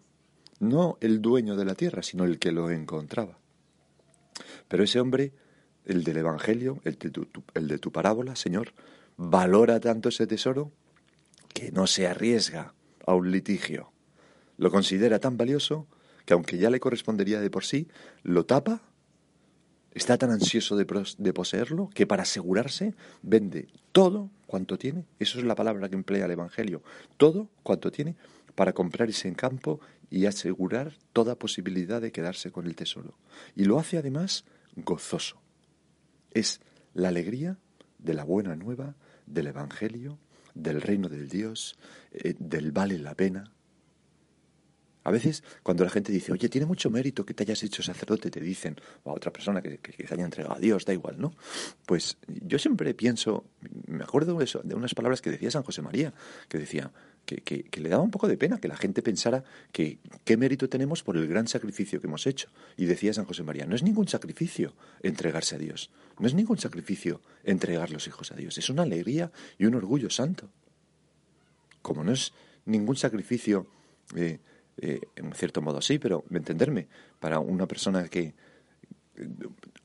no 0.59 0.97
el 1.01 1.21
dueño 1.21 1.55
de 1.55 1.65
la 1.65 1.75
tierra, 1.75 2.03
sino 2.03 2.23
el 2.25 2.39
que 2.39 2.51
lo 2.51 2.69
encontraba. 2.69 3.39
Pero 4.67 4.83
ese 4.83 4.99
hombre 4.99 5.33
el 5.85 6.03
del 6.03 6.17
Evangelio, 6.17 6.79
el 6.83 6.97
de, 6.97 7.09
tu, 7.09 7.27
el 7.53 7.67
de 7.67 7.77
tu 7.77 7.91
parábola, 7.91 8.35
Señor, 8.35 8.73
valora 9.17 9.79
tanto 9.79 10.09
ese 10.09 10.27
tesoro 10.27 10.71
que 11.53 11.71
no 11.71 11.87
se 11.87 12.07
arriesga 12.07 12.73
a 13.05 13.13
un 13.13 13.31
litigio. 13.31 13.91
Lo 14.57 14.71
considera 14.71 15.19
tan 15.19 15.37
valioso 15.37 15.87
que 16.25 16.33
aunque 16.33 16.57
ya 16.57 16.69
le 16.69 16.79
correspondería 16.79 17.41
de 17.41 17.49
por 17.49 17.65
sí, 17.65 17.87
lo 18.23 18.45
tapa, 18.45 18.81
está 19.93 20.17
tan 20.17 20.31
ansioso 20.31 20.75
de, 20.75 20.85
poseerlo 21.33 21.89
que 21.93 22.07
para 22.07 22.23
asegurarse 22.23 22.93
vende 23.21 23.67
todo 23.91 24.29
cuanto 24.47 24.77
tiene, 24.77 25.05
eso 25.19 25.39
es 25.39 25.45
la 25.45 25.55
palabra 25.55 25.89
que 25.89 25.95
emplea 25.95 26.25
el 26.25 26.31
Evangelio, 26.31 26.81
todo 27.17 27.49
cuanto 27.63 27.91
tiene 27.91 28.15
para 28.55 28.73
comprar 28.73 29.09
ese 29.09 29.31
campo 29.33 29.79
y 30.09 30.25
asegurar 30.25 30.93
toda 31.11 31.35
posibilidad 31.35 32.01
de 32.01 32.11
quedarse 32.11 32.51
con 32.51 32.67
el 32.67 32.75
tesoro. 32.75 33.17
Y 33.55 33.65
lo 33.65 33.79
hace 33.79 33.97
además 33.97 34.45
gozoso. 34.75 35.41
Es 36.31 36.61
la 36.93 37.09
alegría 37.09 37.57
de 37.97 38.13
la 38.13 38.23
buena 38.23 38.55
nueva, 38.55 38.95
del 39.25 39.47
Evangelio, 39.47 40.19
del 40.53 40.81
reino 40.81 41.09
del 41.09 41.29
Dios, 41.29 41.77
eh, 42.11 42.35
del 42.37 42.71
vale 42.71 42.99
la 42.99 43.15
pena. 43.15 43.51
A 45.03 45.11
veces, 45.11 45.43
cuando 45.63 45.83
la 45.83 45.89
gente 45.89 46.11
dice, 46.11 46.31
oye, 46.31 46.49
tiene 46.49 46.65
mucho 46.65 46.89
mérito 46.89 47.25
que 47.25 47.33
te 47.33 47.43
hayas 47.43 47.61
hecho 47.63 47.83
sacerdote, 47.83 48.31
te 48.31 48.39
dicen, 48.39 48.75
o 49.03 49.11
a 49.11 49.13
otra 49.13 49.31
persona 49.31 49.61
que, 49.61 49.77
que, 49.77 50.07
se 50.07 50.13
haya 50.13 50.23
entregado 50.23 50.55
a 50.55 50.59
Dios, 50.59 50.85
da 50.85 50.93
igual, 50.93 51.15
¿no? 51.19 51.33
Pues 51.85 52.17
yo 52.27 52.57
siempre 52.57 52.93
pienso, 52.93 53.45
me 53.87 54.03
acuerdo 54.03 54.37
de, 54.37 54.45
eso, 54.45 54.61
de 54.63 54.75
unas 54.75 54.93
palabras 54.93 55.21
que 55.21 55.31
decía 55.31 55.51
San 55.51 55.63
José 55.63 55.81
María, 55.81 56.13
que 56.47 56.57
decía, 56.57 56.91
que, 57.25 57.41
que, 57.41 57.81
le 57.81 57.89
daba 57.89 58.03
un 58.03 58.11
poco 58.11 58.27
de 58.27 58.37
pena 58.37 58.59
que 58.59 58.67
la 58.67 58.75
gente 58.75 59.01
pensara 59.01 59.43
que 59.71 59.99
qué 60.25 60.37
mérito 60.37 60.67
tenemos 60.67 61.03
por 61.03 61.17
el 61.17 61.27
gran 61.27 61.47
sacrificio 61.47 62.01
que 62.01 62.07
hemos 62.07 62.27
hecho. 62.27 62.49
Y 62.77 62.85
decía 62.85 63.13
San 63.13 63.25
José 63.25 63.43
María, 63.43 63.65
no 63.65 63.75
es 63.75 63.83
ningún 63.83 64.07
sacrificio 64.07 64.73
entregarse 65.01 65.55
a 65.55 65.59
Dios, 65.59 65.89
no 66.19 66.27
es 66.27 66.33
ningún 66.33 66.57
sacrificio 66.57 67.21
entregar 67.43 67.91
los 67.91 68.07
hijos 68.07 68.31
a 68.31 68.35
Dios, 68.35 68.57
es 68.57 68.69
una 68.69 68.83
alegría 68.83 69.31
y 69.57 69.65
un 69.65 69.75
orgullo 69.75 70.09
santo. 70.09 70.49
Como 71.81 72.03
no 72.03 72.13
es 72.13 72.33
ningún 72.65 72.95
sacrificio, 72.95 73.67
eh, 74.15 74.39
eh, 74.77 75.01
en 75.15 75.33
cierto 75.33 75.61
modo 75.61 75.81
sí, 75.81 75.99
pero 75.99 76.23
entenderme, 76.31 76.87
para 77.19 77.39
una 77.39 77.67
persona 77.67 78.07
que 78.07 78.33
eh, 79.15 79.27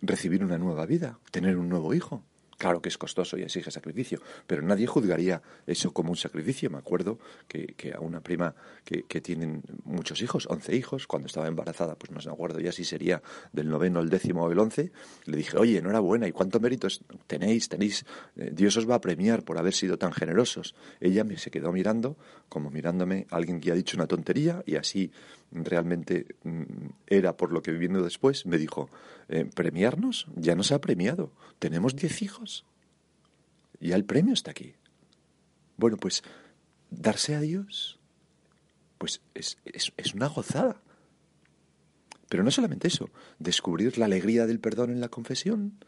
recibir 0.01 0.45
una 0.45 0.59
nueva 0.59 0.87
vida, 0.87 1.19
tener 1.31 1.57
un 1.57 1.69
nuevo 1.69 1.95
hijo, 1.95 2.23
Claro 2.59 2.83
que 2.83 2.89
es 2.89 2.99
costoso 2.99 3.39
y 3.39 3.43
exige 3.43 3.71
sacrificio, 3.71 4.21
pero 4.49 4.63
nadie 4.63 4.89
juzgaría 4.89 5.41
eso 5.65 5.93
como 5.93 6.11
un 6.11 6.17
sacrificio. 6.17 6.69
Me 6.71 6.79
acuerdo 6.79 7.21
que, 7.47 7.95
a 7.95 8.01
una 8.01 8.21
prima 8.21 8.53
que, 8.85 9.05
que, 9.05 9.21
tienen 9.21 9.63
muchos 9.85 10.21
hijos, 10.23 10.49
once 10.51 10.75
hijos, 10.75 11.07
cuando 11.07 11.27
estaba 11.27 11.47
embarazada, 11.47 11.95
pues 11.95 12.11
no 12.11 12.21
se 12.21 12.29
acuerdo 12.29 12.59
ya 12.59 12.73
si 12.73 12.83
sería 12.83 13.23
del 13.53 13.69
noveno, 13.69 14.01
el 14.01 14.11
décimo 14.11 14.45
o 14.45 14.51
el 14.51 14.59
once, 14.59 14.91
le 15.27 15.37
dije, 15.37 15.57
oye, 15.57 15.79
enhorabuena, 15.79 16.27
¿y 16.27 16.33
cuántos 16.33 16.61
méritos 16.61 17.03
tenéis? 17.29 17.69
Tenéis, 17.69 18.05
eh, 18.37 18.51
Dios 18.53 18.77
os 18.77 18.91
va 18.91 18.97
a 18.97 19.01
premiar 19.01 19.45
por 19.45 19.57
haber 19.57 19.73
sido 19.73 19.97
tan 19.97 20.13
generosos. 20.13 20.75
Ella 21.01 21.23
me 21.23 21.39
se 21.39 21.53
quedó 21.53 21.71
mirando, 21.73 22.17
como 22.49 22.71
mirándome 22.71 23.29
a 23.31 23.37
alguien 23.37 23.61
que 23.61 23.71
ha 23.71 23.75
dicho 23.75 23.97
una 23.97 24.09
tontería, 24.09 24.65
y 24.67 24.75
así 24.75 25.13
realmente 25.53 26.27
mm, 26.43 26.63
era 27.07 27.37
por 27.37 27.53
lo 27.53 27.63
que 27.63 27.73
viviendo 27.73 28.03
después, 28.03 28.47
me 28.47 28.59
dijo, 28.59 28.91
eh, 29.29 29.49
premiarnos, 29.55 30.27
ya 30.37 30.55
nos 30.55 30.73
ha 30.73 30.81
premiado, 30.81 31.33
tenemos 31.59 31.97
diez 31.97 32.23
hijos, 32.23 32.48
ya 33.81 33.97
el 33.97 34.05
premio 34.05 34.35
está 34.35 34.51
aquí. 34.51 34.75
Bueno, 35.77 35.97
pues 35.97 36.23
darse 36.91 37.35
a 37.35 37.41
Dios, 37.41 37.99
pues 38.99 39.21
es, 39.35 39.59
es, 39.65 39.93
es 39.97 40.15
una 40.15 40.27
gozada. 40.27 40.81
Pero 42.29 42.43
no 42.43 42.51
solamente 42.51 42.89
eso, 42.89 43.11
descubrir 43.39 43.97
la 43.97 44.05
alegría 44.05 44.47
del 44.47 44.61
perdón 44.61 44.91
en 44.91 45.01
la 45.01 45.09
confesión, 45.09 45.79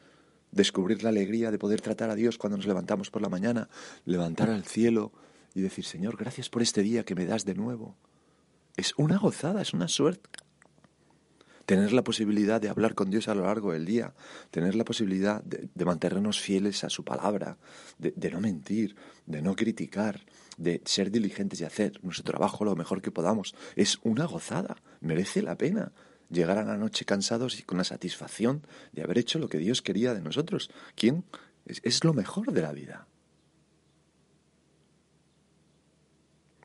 descubrir 0.53 1.03
la 1.03 1.11
alegría 1.11 1.51
de 1.51 1.59
poder 1.59 1.81
tratar 1.81 2.11
a 2.11 2.15
Dios 2.15 2.39
cuando 2.39 2.57
nos 2.57 2.67
levantamos 2.67 3.11
por 3.11 3.23
la 3.23 3.29
mañana, 3.29 3.69
levantar 4.05 4.51
al 4.51 4.65
cielo 4.65 5.13
y 5.55 5.61
decir, 5.61 5.85
Señor, 5.85 6.17
gracias 6.17 6.49
por 6.49 6.63
este 6.63 6.83
día 6.83 7.05
que 7.05 7.15
me 7.15 7.27
das 7.27 7.45
de 7.45 7.55
nuevo. 7.55 7.97
Es 8.77 8.95
una 8.97 9.19
gozada, 9.19 9.61
es 9.63 9.75
una 9.75 9.89
suerte. 9.89 10.31
Tener 11.71 11.93
la 11.93 12.03
posibilidad 12.03 12.61
de 12.61 12.69
hablar 12.69 12.97
con 12.97 13.11
Dios 13.11 13.29
a 13.29 13.35
lo 13.37 13.45
largo 13.45 13.71
del 13.73 13.85
día, 13.85 14.13
tener 14.51 14.75
la 14.75 14.85
posibilidad 14.85 15.41
de, 15.45 15.85
mantenernos 15.85 16.41
fieles 16.41 16.83
a 16.83 16.91
su 16.91 17.05
palabra, 17.05 17.59
de, 17.97 18.31
no 18.33 18.41
mentir, 18.41 18.97
de 19.27 19.41
no 19.41 19.55
criticar, 19.55 20.27
de 20.59 20.83
ser 20.85 21.13
diligentes 21.13 21.61
y 21.61 21.65
hacer 21.65 22.01
nuestro 22.03 22.25
trabajo 22.25 22.65
lo 22.65 22.75
mejor 22.75 23.01
que 23.03 23.13
podamos, 23.13 23.55
es 23.77 24.01
una 24.03 24.25
gozada, 24.25 24.79
merece 25.01 25.43
la 25.43 25.57
pena 25.57 25.93
llegar 26.29 26.59
a 26.59 26.65
la 26.65 26.77
noche 26.77 27.05
cansados 27.05 27.61
y 27.61 27.63
con 27.63 27.79
la 27.79 27.85
satisfacción 27.85 28.67
de 28.91 29.05
haber 29.05 29.19
hecho 29.19 29.39
lo 29.39 29.49
que 29.49 29.59
Dios 29.59 29.81
quería 29.81 30.13
de 30.13 30.23
nosotros. 30.23 30.73
¿Quién? 30.97 31.23
Es, 31.67 32.03
lo 32.03 32.15
mejor 32.15 32.53
de 32.53 32.63
la 32.63 32.73
vida. 32.73 33.07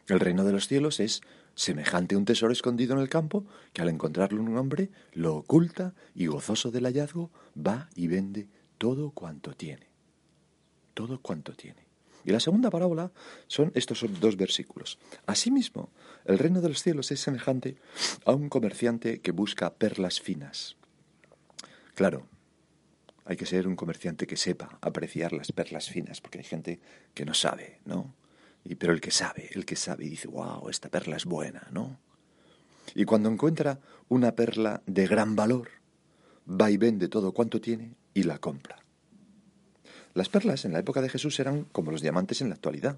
El 0.07 0.19
reino 0.19 0.43
de 0.43 0.51
los 0.51 0.67
cielos 0.67 0.99
es 0.99 1.21
semejante 1.55 2.15
a 2.15 2.17
un 2.17 2.25
tesoro 2.25 2.51
escondido 2.53 2.93
en 2.93 3.01
el 3.01 3.09
campo, 3.09 3.45
que 3.73 3.81
al 3.81 3.89
encontrarlo 3.89 4.41
un 4.41 4.57
hombre 4.57 4.89
lo 5.13 5.35
oculta 5.35 5.95
y 6.13 6.27
gozoso 6.27 6.71
del 6.71 6.85
hallazgo 6.85 7.31
va 7.55 7.89
y 7.95 8.07
vende 8.07 8.47
todo 8.77 9.11
cuanto 9.11 9.53
tiene. 9.53 9.87
Todo 10.93 11.19
cuanto 11.21 11.53
tiene. 11.53 11.85
Y 12.25 12.31
la 12.31 12.39
segunda 12.39 12.69
parábola 12.69 13.11
son 13.47 13.71
estos 13.75 14.03
dos 14.19 14.35
versículos. 14.35 14.97
Asimismo, 15.25 15.89
el 16.25 16.39
reino 16.39 16.59
de 16.59 16.69
los 16.69 16.81
cielos 16.81 17.11
es 17.11 17.19
semejante 17.19 17.77
a 18.25 18.33
un 18.33 18.49
comerciante 18.49 19.21
que 19.21 19.31
busca 19.31 19.73
perlas 19.73 20.19
finas. 20.19 20.75
Claro, 21.93 22.27
hay 23.25 23.37
que 23.37 23.45
ser 23.45 23.67
un 23.67 23.75
comerciante 23.75 24.25
que 24.25 24.37
sepa 24.37 24.77
apreciar 24.81 25.33
las 25.33 25.51
perlas 25.51 25.89
finas, 25.89 26.19
porque 26.19 26.39
hay 26.39 26.43
gente 26.43 26.79
que 27.13 27.25
no 27.25 27.33
sabe, 27.33 27.79
¿no? 27.85 28.13
Y, 28.65 28.75
pero 28.75 28.93
el 28.93 28.99
que 28.99 29.11
sabe, 29.11 29.49
el 29.53 29.65
que 29.65 29.75
sabe 29.75 30.05
y 30.05 30.09
dice, 30.09 30.27
wow, 30.27 30.67
esta 30.69 30.89
perla 30.89 31.15
es 31.15 31.25
buena, 31.25 31.67
¿no? 31.71 31.99
Y 32.93 33.05
cuando 33.05 33.29
encuentra 33.29 33.79
una 34.09 34.33
perla 34.33 34.81
de 34.85 35.07
gran 35.07 35.35
valor, 35.35 35.69
va 36.49 36.69
y 36.69 36.77
vende 36.77 37.07
todo 37.07 37.31
cuanto 37.31 37.61
tiene 37.61 37.95
y 38.13 38.23
la 38.23 38.39
compra. 38.39 38.77
Las 40.13 40.29
perlas 40.29 40.65
en 40.65 40.73
la 40.73 40.79
época 40.79 41.01
de 41.01 41.09
Jesús 41.09 41.39
eran 41.39 41.65
como 41.65 41.91
los 41.91 42.01
diamantes 42.01 42.41
en 42.41 42.49
la 42.49 42.55
actualidad. 42.55 42.97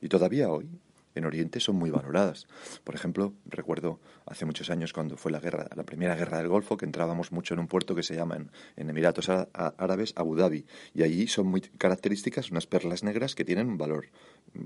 Y 0.00 0.08
todavía 0.08 0.50
hoy 0.50 0.68
en 1.14 1.24
Oriente 1.24 1.60
son 1.60 1.76
muy 1.76 1.90
valoradas. 1.90 2.46
Por 2.84 2.94
ejemplo, 2.94 3.34
recuerdo 3.46 4.00
hace 4.26 4.44
muchos 4.44 4.70
años 4.70 4.92
cuando 4.92 5.16
fue 5.16 5.32
la 5.32 5.40
guerra, 5.40 5.68
la 5.74 5.84
primera 5.84 6.14
guerra 6.14 6.38
del 6.38 6.48
Golfo, 6.48 6.76
que 6.76 6.84
entrábamos 6.84 7.32
mucho 7.32 7.54
en 7.54 7.60
un 7.60 7.68
puerto 7.68 7.94
que 7.94 8.02
se 8.02 8.14
llama 8.14 8.36
en, 8.76 8.90
Emiratos 8.90 9.28
Árabes 9.28 10.12
Abu 10.16 10.36
Dhabi, 10.36 10.66
y 10.94 11.02
allí 11.02 11.26
son 11.26 11.46
muy 11.46 11.60
características 11.60 12.50
unas 12.50 12.66
perlas 12.66 13.02
negras 13.02 13.34
que 13.34 13.44
tienen 13.44 13.68
un 13.68 13.78
valor 13.78 14.06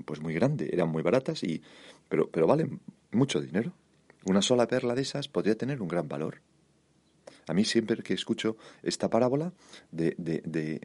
pues 0.05 0.19
muy 0.21 0.33
grande, 0.33 0.69
eran 0.71 0.89
muy 0.89 1.03
baratas 1.03 1.43
y 1.43 1.61
pero 2.09 2.29
pero 2.29 2.47
valen 2.47 2.81
mucho 3.11 3.41
dinero. 3.41 3.73
Una 4.25 4.41
sola 4.41 4.67
perla 4.67 4.95
de 4.95 5.03
esas 5.03 5.27
podría 5.27 5.55
tener 5.55 5.81
un 5.81 5.87
gran 5.87 6.07
valor. 6.07 6.41
A 7.47 7.53
mí 7.53 7.63
siempre 7.63 8.03
que 8.03 8.13
escucho 8.13 8.57
esta 8.83 9.09
parábola 9.09 9.53
de, 9.91 10.81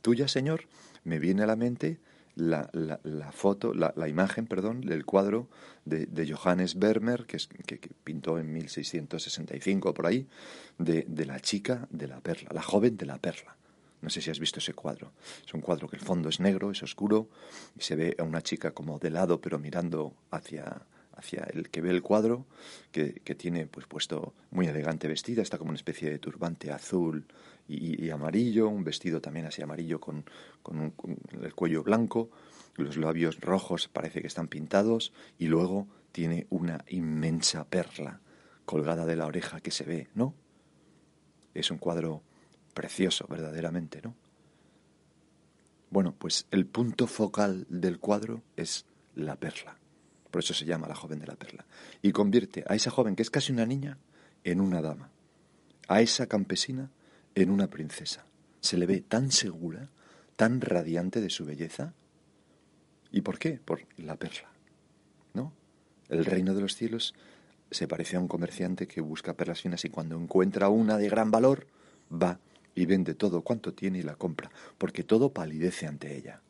tuya, 0.00 0.26
Señor, 0.26 0.62
me 1.04 1.18
viene 1.18 1.42
a 1.42 1.46
la 1.46 1.56
mente 1.56 1.98
la, 2.38 2.70
la, 2.72 3.32
foto, 3.32 3.74
la, 3.74 3.92
la, 3.96 4.08
imagen, 4.08 4.46
perdón, 4.46 4.80
del 4.80 5.04
cuadro 5.04 5.48
de, 5.84 6.06
de 6.06 6.32
Johannes 6.32 6.78
Vermeer, 6.78 7.26
que, 7.26 7.36
es, 7.36 7.48
que, 7.66 7.78
pintó 8.04 8.38
en 8.38 8.52
1665 8.52 9.92
por 9.92 10.06
ahí, 10.06 10.28
de, 10.78 11.04
de 11.08 11.26
la 11.26 11.40
chica 11.40 11.88
de 11.90 12.06
la 12.06 12.20
perla, 12.20 12.50
la 12.52 12.62
joven 12.62 12.96
de 12.96 13.06
la 13.06 13.18
perla. 13.18 13.56
No 14.00 14.08
sé 14.10 14.20
si 14.20 14.30
has 14.30 14.38
visto 14.38 14.60
ese 14.60 14.72
cuadro. 14.72 15.12
Es 15.44 15.52
un 15.52 15.60
cuadro 15.60 15.88
que 15.88 15.96
el 15.96 16.02
fondo 16.02 16.28
es 16.28 16.38
negro, 16.38 16.70
es 16.70 16.82
oscuro, 16.84 17.28
y 17.76 17.82
se 17.82 17.96
ve 17.96 18.14
a 18.18 18.22
una 18.22 18.40
chica 18.40 18.70
como 18.70 19.00
de 19.00 19.10
lado, 19.10 19.40
pero 19.40 19.58
mirando 19.58 20.14
hacia, 20.30 20.82
hacia 21.16 21.42
el 21.52 21.70
que 21.70 21.80
ve 21.80 21.90
el 21.90 22.02
cuadro, 22.02 22.46
que, 22.92 23.14
que, 23.24 23.34
tiene 23.34 23.66
pues 23.66 23.86
puesto 23.86 24.34
muy 24.52 24.68
elegante 24.68 25.08
vestida, 25.08 25.42
está 25.42 25.58
como 25.58 25.70
una 25.70 25.76
especie 25.76 26.08
de 26.08 26.20
turbante 26.20 26.70
azul 26.70 27.26
y, 27.68 28.08
amarillo, 28.08 28.68
un 28.68 28.82
vestido 28.82 29.20
también 29.20 29.46
así 29.46 29.60
amarillo 29.60 30.00
con, 30.00 30.24
con, 30.62 30.94
el 31.42 31.54
cuello 31.54 31.82
blanco, 31.82 32.30
los 32.76 32.96
labios 32.96 33.40
rojos 33.40 33.88
parece 33.88 34.22
que 34.22 34.26
están 34.26 34.48
pintados 34.48 35.12
y 35.38 35.46
luego 35.46 35.86
tiene 36.12 36.46
una 36.48 36.82
inmensa 36.88 37.64
perla 37.64 38.20
colgada 38.64 39.04
de 39.04 39.16
la 39.16 39.26
oreja 39.26 39.60
que 39.60 39.70
se 39.70 39.84
ve, 39.84 40.08
¿no? 40.14 40.34
Es 41.52 41.70
un 41.70 41.78
cuadro 41.78 42.22
precioso, 42.72 43.26
verdaderamente, 43.28 44.00
¿no? 44.02 44.14
Bueno, 45.90 46.14
pues 46.18 46.46
el 46.50 46.66
punto 46.66 47.06
focal 47.06 47.66
del 47.68 47.98
cuadro 47.98 48.42
es 48.56 48.86
la 49.14 49.36
perla. 49.36 49.78
Por 50.30 50.42
eso 50.42 50.54
se 50.54 50.66
llama 50.66 50.88
la 50.88 50.94
joven 50.94 51.18
de 51.18 51.26
la 51.26 51.36
perla. 51.36 51.66
Y 52.02 52.12
convierte 52.12 52.64
a 52.66 52.74
esa 52.74 52.90
joven, 52.90 53.16
que 53.16 53.22
es 53.22 53.30
casi 53.30 53.52
una 53.52 53.64
niña, 53.64 53.98
en 54.44 54.60
una 54.60 54.82
dama. 54.82 55.10
A 55.88 56.02
esa 56.02 56.26
campesina 56.26 56.90
en 57.42 57.50
una 57.50 57.68
princesa. 57.68 58.26
Se 58.60 58.76
le 58.76 58.86
ve 58.86 59.00
tan 59.00 59.30
segura, 59.30 59.90
tan 60.36 60.60
radiante 60.60 61.20
de 61.20 61.30
su 61.30 61.44
belleza. 61.44 61.94
¿Y 63.10 63.22
por 63.22 63.38
qué? 63.38 63.60
Por 63.64 63.86
la 63.96 64.16
perla. 64.16 64.50
¿No? 65.34 65.52
El 66.08 66.24
reino 66.24 66.54
de 66.54 66.60
los 66.60 66.74
cielos 66.74 67.14
se 67.70 67.86
parece 67.86 68.16
a 68.16 68.20
un 68.20 68.28
comerciante 68.28 68.86
que 68.86 69.00
busca 69.00 69.34
perlas 69.34 69.60
finas 69.60 69.84
y 69.84 69.90
cuando 69.90 70.16
encuentra 70.16 70.68
una 70.68 70.96
de 70.96 71.08
gran 71.08 71.30
valor, 71.30 71.66
va 72.10 72.40
y 72.74 72.86
vende 72.86 73.14
todo 73.14 73.42
cuanto 73.42 73.74
tiene 73.74 73.98
y 73.98 74.02
la 74.02 74.14
compra, 74.14 74.50
porque 74.78 75.02
todo 75.02 75.32
palidece 75.32 75.86
ante 75.86 76.16
ella. 76.16 76.40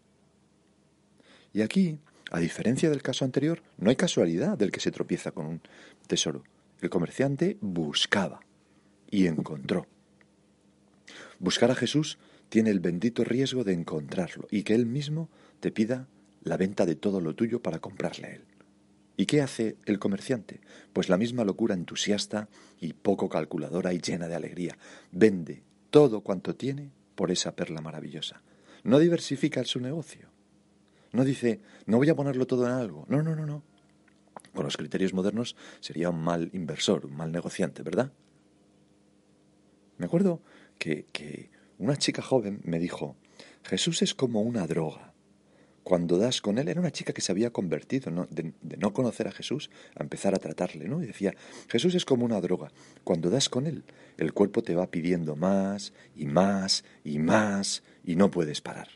Y 1.52 1.62
aquí, 1.62 1.98
a 2.30 2.38
diferencia 2.38 2.90
del 2.90 3.02
caso 3.02 3.24
anterior, 3.24 3.62
no 3.78 3.90
hay 3.90 3.96
casualidad 3.96 4.56
del 4.58 4.70
que 4.70 4.80
se 4.80 4.92
tropieza 4.92 5.32
con 5.32 5.46
un 5.46 5.60
tesoro. 6.06 6.44
El 6.80 6.90
comerciante 6.90 7.56
buscaba 7.60 8.40
y 9.10 9.26
encontró. 9.26 9.86
Buscar 11.38 11.70
a 11.70 11.74
Jesús 11.74 12.18
tiene 12.48 12.70
el 12.70 12.80
bendito 12.80 13.24
riesgo 13.24 13.64
de 13.64 13.72
encontrarlo 13.72 14.48
y 14.50 14.62
que 14.62 14.74
Él 14.74 14.86
mismo 14.86 15.28
te 15.60 15.70
pida 15.70 16.08
la 16.42 16.56
venta 16.56 16.86
de 16.86 16.96
todo 16.96 17.20
lo 17.20 17.34
tuyo 17.34 17.62
para 17.62 17.78
comprarle 17.78 18.26
a 18.26 18.34
Él. 18.34 18.44
¿Y 19.16 19.26
qué 19.26 19.42
hace 19.42 19.76
el 19.84 19.98
comerciante? 19.98 20.60
Pues 20.92 21.08
la 21.08 21.16
misma 21.16 21.44
locura 21.44 21.74
entusiasta 21.74 22.48
y 22.80 22.92
poco 22.92 23.28
calculadora 23.28 23.92
y 23.92 24.00
llena 24.00 24.28
de 24.28 24.36
alegría. 24.36 24.78
Vende 25.10 25.62
todo 25.90 26.20
cuanto 26.20 26.54
tiene 26.54 26.92
por 27.16 27.32
esa 27.32 27.56
perla 27.56 27.80
maravillosa. 27.80 28.42
No 28.84 29.00
diversifica 29.00 29.64
su 29.64 29.80
negocio. 29.80 30.28
No 31.12 31.24
dice, 31.24 31.60
no 31.86 31.96
voy 31.96 32.08
a 32.10 32.14
ponerlo 32.14 32.46
todo 32.46 32.66
en 32.66 32.72
algo. 32.72 33.06
No, 33.08 33.22
no, 33.22 33.34
no, 33.34 33.44
no. 33.44 33.64
Con 34.54 34.64
los 34.64 34.76
criterios 34.76 35.12
modernos 35.12 35.56
sería 35.80 36.10
un 36.10 36.22
mal 36.22 36.50
inversor, 36.52 37.06
un 37.06 37.16
mal 37.16 37.32
negociante, 37.32 37.82
¿verdad? 37.82 38.12
Me 39.96 40.06
acuerdo 40.06 40.40
que, 40.78 41.50
una 41.78 41.96
chica 41.96 42.22
joven 42.22 42.60
me 42.64 42.78
dijo, 42.78 43.16
Jesús 43.62 44.02
es 44.02 44.14
como 44.14 44.40
una 44.40 44.66
droga. 44.66 45.12
Cuando 45.84 46.18
das 46.18 46.42
con 46.42 46.58
él, 46.58 46.68
era 46.68 46.80
una 46.80 46.90
chica 46.90 47.12
que 47.12 47.22
se 47.22 47.32
había 47.32 47.50
convertido, 47.50 48.26
De, 48.30 48.52
de, 48.60 48.76
no 48.76 48.92
conocer 48.92 49.26
a 49.26 49.32
Jesús, 49.32 49.70
a 49.94 50.02
empezar 50.02 50.34
a 50.34 50.38
tratarle, 50.38 50.86
¿no? 50.86 51.02
Y 51.02 51.06
decía, 51.06 51.34
Jesús 51.68 51.94
es 51.94 52.04
como 52.04 52.24
una 52.24 52.40
droga. 52.40 52.70
Cuando 53.04 53.30
das 53.30 53.48
con 53.48 53.66
él, 53.66 53.84
el 54.18 54.32
cuerpo 54.32 54.62
te 54.62 54.74
va 54.74 54.90
pidiendo 54.90 55.34
más 55.34 55.92
y 56.14 56.26
más 56.26 56.84
y 57.04 57.18
más 57.18 57.82
y 58.04 58.16
no 58.16 58.30
puedes 58.30 58.60
parar. 58.60 58.88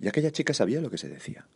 Y 0.00 0.08
aquella 0.08 0.30
chica 0.30 0.52
sabía 0.52 0.80
lo 0.80 0.90
que 0.90 0.98
se 0.98 1.08
decía. 1.08 1.46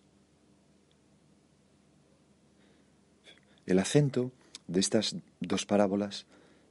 El 3.66 3.78
acento 3.78 4.32
de 4.66 4.80
estas 4.80 5.16
dos 5.40 5.66
parábolas 5.66 6.26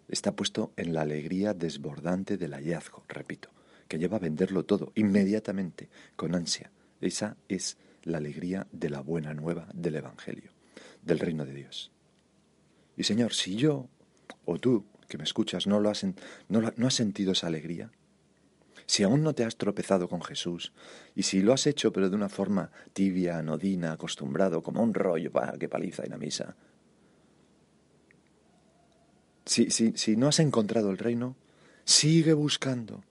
está 0.10 0.36
puesto 0.36 0.74
en 0.76 0.94
la 0.94 1.02
alegría 1.02 1.54
desbordante 1.54 2.38
del 2.38 2.54
hallazgo, 2.54 3.04
repito, 3.08 3.50
que 3.88 3.98
lleva 3.98 4.18
a 4.18 4.22
venderlo 4.22 4.66
todo 4.66 4.92
inmediatamente, 4.96 5.90
con 6.16 6.36
ansia. 6.36 6.72
Esa 7.02 7.38
es 7.48 7.78
la 8.04 8.18
alegría 8.18 8.68
de 8.72 8.90
la 8.90 9.02
buena 9.02 9.34
nueva 9.34 9.68
del 9.74 9.96
Evangelio, 9.96 10.52
del 11.02 11.20
reino 11.20 11.46
de 11.46 11.54
Dios. 11.54 11.92
Y 12.98 13.04
Señor, 13.04 13.34
si 13.34 13.56
yo 13.56 13.88
o 14.46 14.58
tú 14.58 14.86
que 15.08 15.18
me 15.18 15.24
escuchas 15.24 15.68
no, 15.68 15.80
lo 15.80 15.90
has, 15.90 16.06
sentido 16.94 17.32
esa 17.32 17.48
alegría, 17.48 17.92
si 18.86 19.04
aún 19.04 19.24
no 19.24 19.34
te 19.34 19.44
has 19.44 19.58
tropezado 19.58 20.08
con 20.08 20.22
Jesús, 20.22 20.74
y 21.16 21.24
si 21.24 21.42
lo 21.42 21.54
has 21.54 21.68
hecho 21.68 21.92
pero 21.92 22.10
de 22.10 22.16
una 22.16 22.30
forma 22.30 22.72
tibia, 22.94 23.38
anodina, 23.38 23.94
acostumbrado, 23.94 24.62
como 24.64 24.84
un 24.84 24.94
rollo, 24.94 25.32
que 25.60 25.70
paliza 25.70 26.04
en 26.04 26.12
la 26.12 26.18
misa, 26.18 26.56
si, 29.46 29.72
si, 29.72 29.94
si 29.96 30.16
no 30.16 30.28
has 30.28 30.40
encontrado 30.40 30.90
el 30.92 30.98
reino, 30.98 31.36
sigue 31.86 32.34
buscando. 32.34 33.04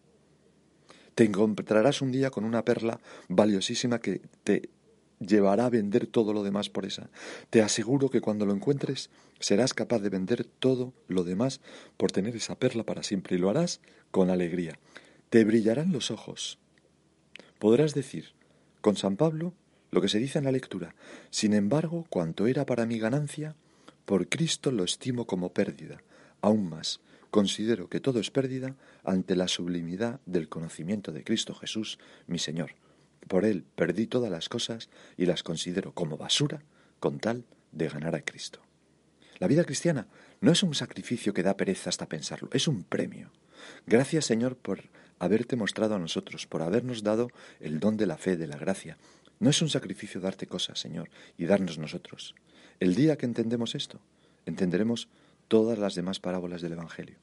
Te 1.14 1.25
encontrarás 1.25 2.00
un 2.00 2.12
día 2.12 2.30
con 2.30 2.44
una 2.44 2.64
perla 2.64 3.00
valiosísima 3.28 3.99
que 4.00 4.20
te 4.44 4.70
llevará 5.18 5.66
a 5.66 5.70
vender 5.70 6.06
todo 6.06 6.32
lo 6.32 6.44
demás 6.44 6.70
por 6.70 6.87
esa. 6.87 7.11
Te 7.50 7.61
aseguro 7.61 8.08
que 8.08 8.20
cuando 8.20 8.47
lo 8.47 8.52
encuentres 8.52 9.11
serás 9.40 9.75
capaz 9.75 9.99
de 9.99 10.11
vender 10.11 10.44
todo 10.44 10.92
lo 11.08 11.25
demás 11.25 11.61
por 11.97 12.12
tener 12.12 12.37
esa 12.37 12.56
perla 12.56 12.85
para 12.85 13.02
siempre 13.02 13.37
y 13.37 13.38
lo 13.40 13.50
harás 13.50 13.80
con 14.12 14.30
alegría 14.30 14.78
te 15.30 15.44
brillarán 15.44 15.92
los 15.92 16.11
ojos. 16.11 16.58
Podrás 17.58 17.94
decir, 17.94 18.32
con 18.80 18.97
San 18.97 19.16
Pablo, 19.16 19.52
lo 19.90 20.00
que 20.00 20.08
se 20.08 20.18
dice 20.18 20.38
en 20.38 20.44
la 20.44 20.52
lectura, 20.52 20.94
sin 21.30 21.54
embargo, 21.54 22.06
cuanto 22.08 22.47
era 22.47 22.64
para 22.66 22.87
mi 22.87 22.99
ganancia, 22.99 23.54
por 24.04 24.28
Cristo 24.28 24.70
lo 24.70 24.85
estimo 24.85 25.26
como 25.26 25.52
pérdida. 25.52 26.02
Aún 26.40 26.68
más, 26.68 27.00
considero 27.30 27.88
que 27.88 28.00
todo 28.00 28.21
es 28.21 28.30
pérdida 28.30 28.76
ante 29.04 29.37
la 29.37 29.49
sublimidad 29.49 30.21
del 30.26 30.49
conocimiento 30.49 31.12
de 31.12 31.25
Cristo 31.25 31.54
Jesús, 31.54 31.99
mi 32.26 32.38
Señor. 32.38 32.75
Por 33.26 33.45
Él 33.45 33.64
perdí 33.75 34.07
todas 34.07 34.30
las 34.30 34.49
cosas 34.49 34.88
y 35.16 35.26
las 35.26 35.42
considero 35.42 35.92
como 35.92 36.16
basura 36.16 36.62
con 37.00 37.18
tal 37.18 37.45
de 37.73 37.88
ganar 37.88 38.14
a 38.14 38.23
Cristo. 38.23 38.61
La 39.38 39.47
vida 39.47 39.64
cristiana 39.64 40.09
no 40.40 40.50
es 40.52 40.62
un 40.62 40.75
sacrificio 40.75 41.33
que 41.33 41.42
da 41.42 41.57
pereza 41.57 41.90
hasta 41.90 42.09
pensarlo, 42.09 42.49
es 42.52 42.66
un 42.66 42.83
premio. 42.83 43.30
Gracias 43.87 44.25
Señor 44.25 44.57
por 44.57 44.85
haberte 45.18 45.57
mostrado 45.57 45.95
a 45.95 45.99
nosotros, 45.99 46.47
por 46.47 46.62
habernos 46.62 47.02
dado 47.02 47.30
el 47.61 47.80
don 47.80 47.97
de 47.97 48.07
la 48.07 48.16
fe, 48.16 48.37
de 48.37 48.47
la 48.47 48.57
gracia. 48.57 48.99
No 49.40 49.50
es 49.50 49.62
un 49.62 49.68
sacrificio 49.68 50.21
darte 50.21 50.47
cosas, 50.47 50.80
Señor, 50.80 51.10
y 51.36 51.47
darnos 51.47 51.78
nosotros. 51.78 52.34
El 52.80 52.95
día 52.95 53.17
que 53.17 53.26
entendemos 53.26 53.75
esto, 53.75 54.00
entenderemos 54.47 55.08
todas 55.49 55.78
las 55.78 55.95
demás 55.95 56.21
parábolas 56.21 56.63
del 56.63 56.73
Evangelio. 56.73 57.19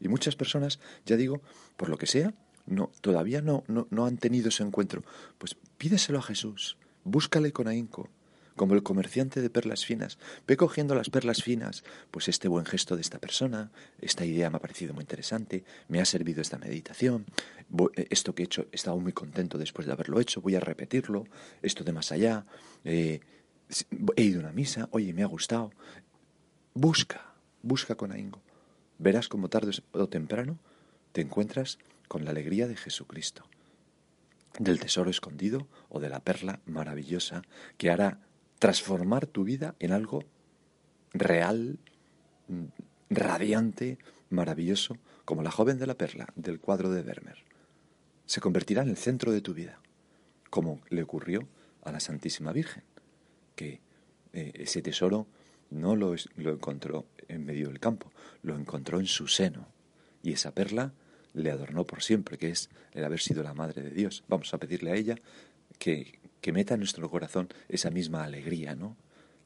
Y 0.00 0.08
muchas 0.08 0.34
personas, 0.34 0.80
ya 1.04 1.16
digo, 1.16 1.42
por 1.76 1.88
lo 1.88 1.98
que 1.98 2.06
sea, 2.06 2.34
no, 2.66 2.90
todavía 3.00 3.42
no, 3.42 3.64
no, 3.68 3.86
no 3.90 4.06
han 4.06 4.16
tenido 4.16 4.48
ese 4.48 4.62
encuentro. 4.62 5.02
Pues 5.38 5.56
pídeselo 5.76 6.18
a 6.18 6.22
Jesús, 6.22 6.78
búscale 7.04 7.52
con 7.52 7.68
ahínco, 7.68 8.08
como 8.56 8.74
el 8.74 8.82
comerciante 8.82 9.40
de 9.40 9.50
perlas 9.50 9.84
finas. 9.84 10.18
Ve 10.46 10.56
cogiendo 10.56 10.94
las 10.94 11.10
perlas 11.10 11.42
finas, 11.42 11.84
pues 12.10 12.28
este 12.28 12.48
buen 12.48 12.66
gesto 12.66 12.94
de 12.94 13.02
esta 13.02 13.18
persona, 13.18 13.70
esta 14.00 14.24
idea 14.24 14.50
me 14.50 14.56
ha 14.56 14.60
parecido 14.60 14.94
muy 14.94 15.02
interesante, 15.02 15.64
me 15.88 16.00
ha 16.00 16.04
servido 16.04 16.42
esta 16.42 16.58
meditación, 16.58 17.26
eh, 17.96 18.06
esto 18.10 18.34
que 18.34 18.42
he 18.42 18.46
hecho, 18.46 18.66
he 18.72 18.76
estado 18.76 18.98
muy 18.98 19.12
contento 19.12 19.58
después 19.58 19.86
de 19.86 19.92
haberlo 19.92 20.20
hecho, 20.20 20.40
voy 20.40 20.56
a 20.56 20.60
repetirlo, 20.60 21.24
esto 21.62 21.84
de 21.84 21.92
más 21.92 22.12
allá, 22.12 22.44
eh, 22.84 23.20
he 24.16 24.22
ido 24.22 24.40
a 24.40 24.44
una 24.44 24.52
misa, 24.52 24.88
oye, 24.92 25.12
me 25.12 25.22
ha 25.22 25.26
gustado. 25.26 25.70
Busca, 26.80 27.20
busca 27.60 27.94
con 27.94 28.10
ahínco. 28.10 28.40
Verás 28.96 29.28
como 29.28 29.50
tarde 29.50 29.70
o 29.92 30.08
temprano 30.08 30.58
te 31.12 31.20
encuentras 31.20 31.76
con 32.08 32.24
la 32.24 32.30
alegría 32.30 32.68
de 32.68 32.74
Jesucristo, 32.74 33.44
del 34.58 34.80
tesoro 34.80 35.10
escondido 35.10 35.66
o 35.90 36.00
de 36.00 36.08
la 36.08 36.20
perla 36.20 36.60
maravillosa 36.64 37.42
que 37.76 37.90
hará 37.90 38.20
transformar 38.58 39.26
tu 39.26 39.44
vida 39.44 39.74
en 39.78 39.92
algo 39.92 40.24
real, 41.12 41.78
radiante, 43.10 43.98
maravilloso, 44.30 44.96
como 45.26 45.42
la 45.42 45.50
joven 45.50 45.78
de 45.78 45.86
la 45.86 45.98
perla 45.98 46.32
del 46.34 46.60
cuadro 46.60 46.88
de 46.88 47.02
Vermeer. 47.02 47.44
Se 48.24 48.40
convertirá 48.40 48.80
en 48.80 48.88
el 48.88 48.96
centro 48.96 49.32
de 49.32 49.42
tu 49.42 49.52
vida, 49.52 49.80
como 50.48 50.80
le 50.88 51.02
ocurrió 51.02 51.46
a 51.82 51.92
la 51.92 52.00
Santísima 52.00 52.54
Virgen, 52.54 52.84
que 53.54 53.82
eh, 54.32 54.52
ese 54.54 54.80
tesoro 54.80 55.26
no 55.70 55.96
lo, 55.96 56.14
lo 56.36 56.52
encontró 56.52 57.06
en 57.28 57.44
medio 57.44 57.68
del 57.68 57.80
campo, 57.80 58.12
lo 58.42 58.56
encontró 58.56 59.00
en 59.00 59.06
su 59.06 59.28
seno, 59.28 59.68
y 60.22 60.32
esa 60.32 60.52
perla 60.52 60.92
le 61.32 61.50
adornó 61.50 61.86
por 61.86 62.02
siempre, 62.02 62.38
que 62.38 62.50
es 62.50 62.70
el 62.92 63.04
haber 63.04 63.20
sido 63.20 63.42
la 63.42 63.54
Madre 63.54 63.82
de 63.82 63.90
Dios. 63.90 64.24
Vamos 64.28 64.52
a 64.52 64.58
pedirle 64.58 64.90
a 64.90 64.96
ella 64.96 65.16
que, 65.78 66.18
que 66.40 66.52
meta 66.52 66.74
en 66.74 66.80
nuestro 66.80 67.08
corazón 67.08 67.48
esa 67.68 67.90
misma 67.90 68.24
alegría, 68.24 68.74
¿no? 68.74 68.96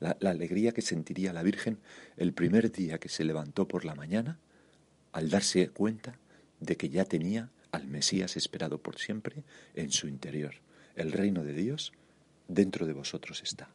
La, 0.00 0.16
la, 0.20 0.30
alegría 0.30 0.72
que 0.72 0.82
sentiría 0.82 1.32
la 1.32 1.42
Virgen 1.42 1.78
el 2.16 2.32
primer 2.32 2.72
día 2.72 2.98
que 2.98 3.08
se 3.08 3.24
levantó 3.24 3.68
por 3.68 3.84
la 3.84 3.94
mañana 3.94 4.38
al 5.12 5.30
darse 5.30 5.68
cuenta 5.68 6.18
de 6.60 6.76
que 6.76 6.88
ya 6.88 7.04
tenía 7.04 7.50
al 7.70 7.86
Mesías 7.86 8.36
esperado 8.36 8.78
por 8.78 8.98
siempre 8.98 9.44
en 9.74 9.92
su 9.92 10.08
interior. 10.08 10.54
El 10.96 11.12
reino 11.12 11.44
de 11.44 11.52
Dios 11.52 11.92
dentro 12.48 12.86
de 12.86 12.92
vosotros 12.92 13.42
está. 13.42 13.68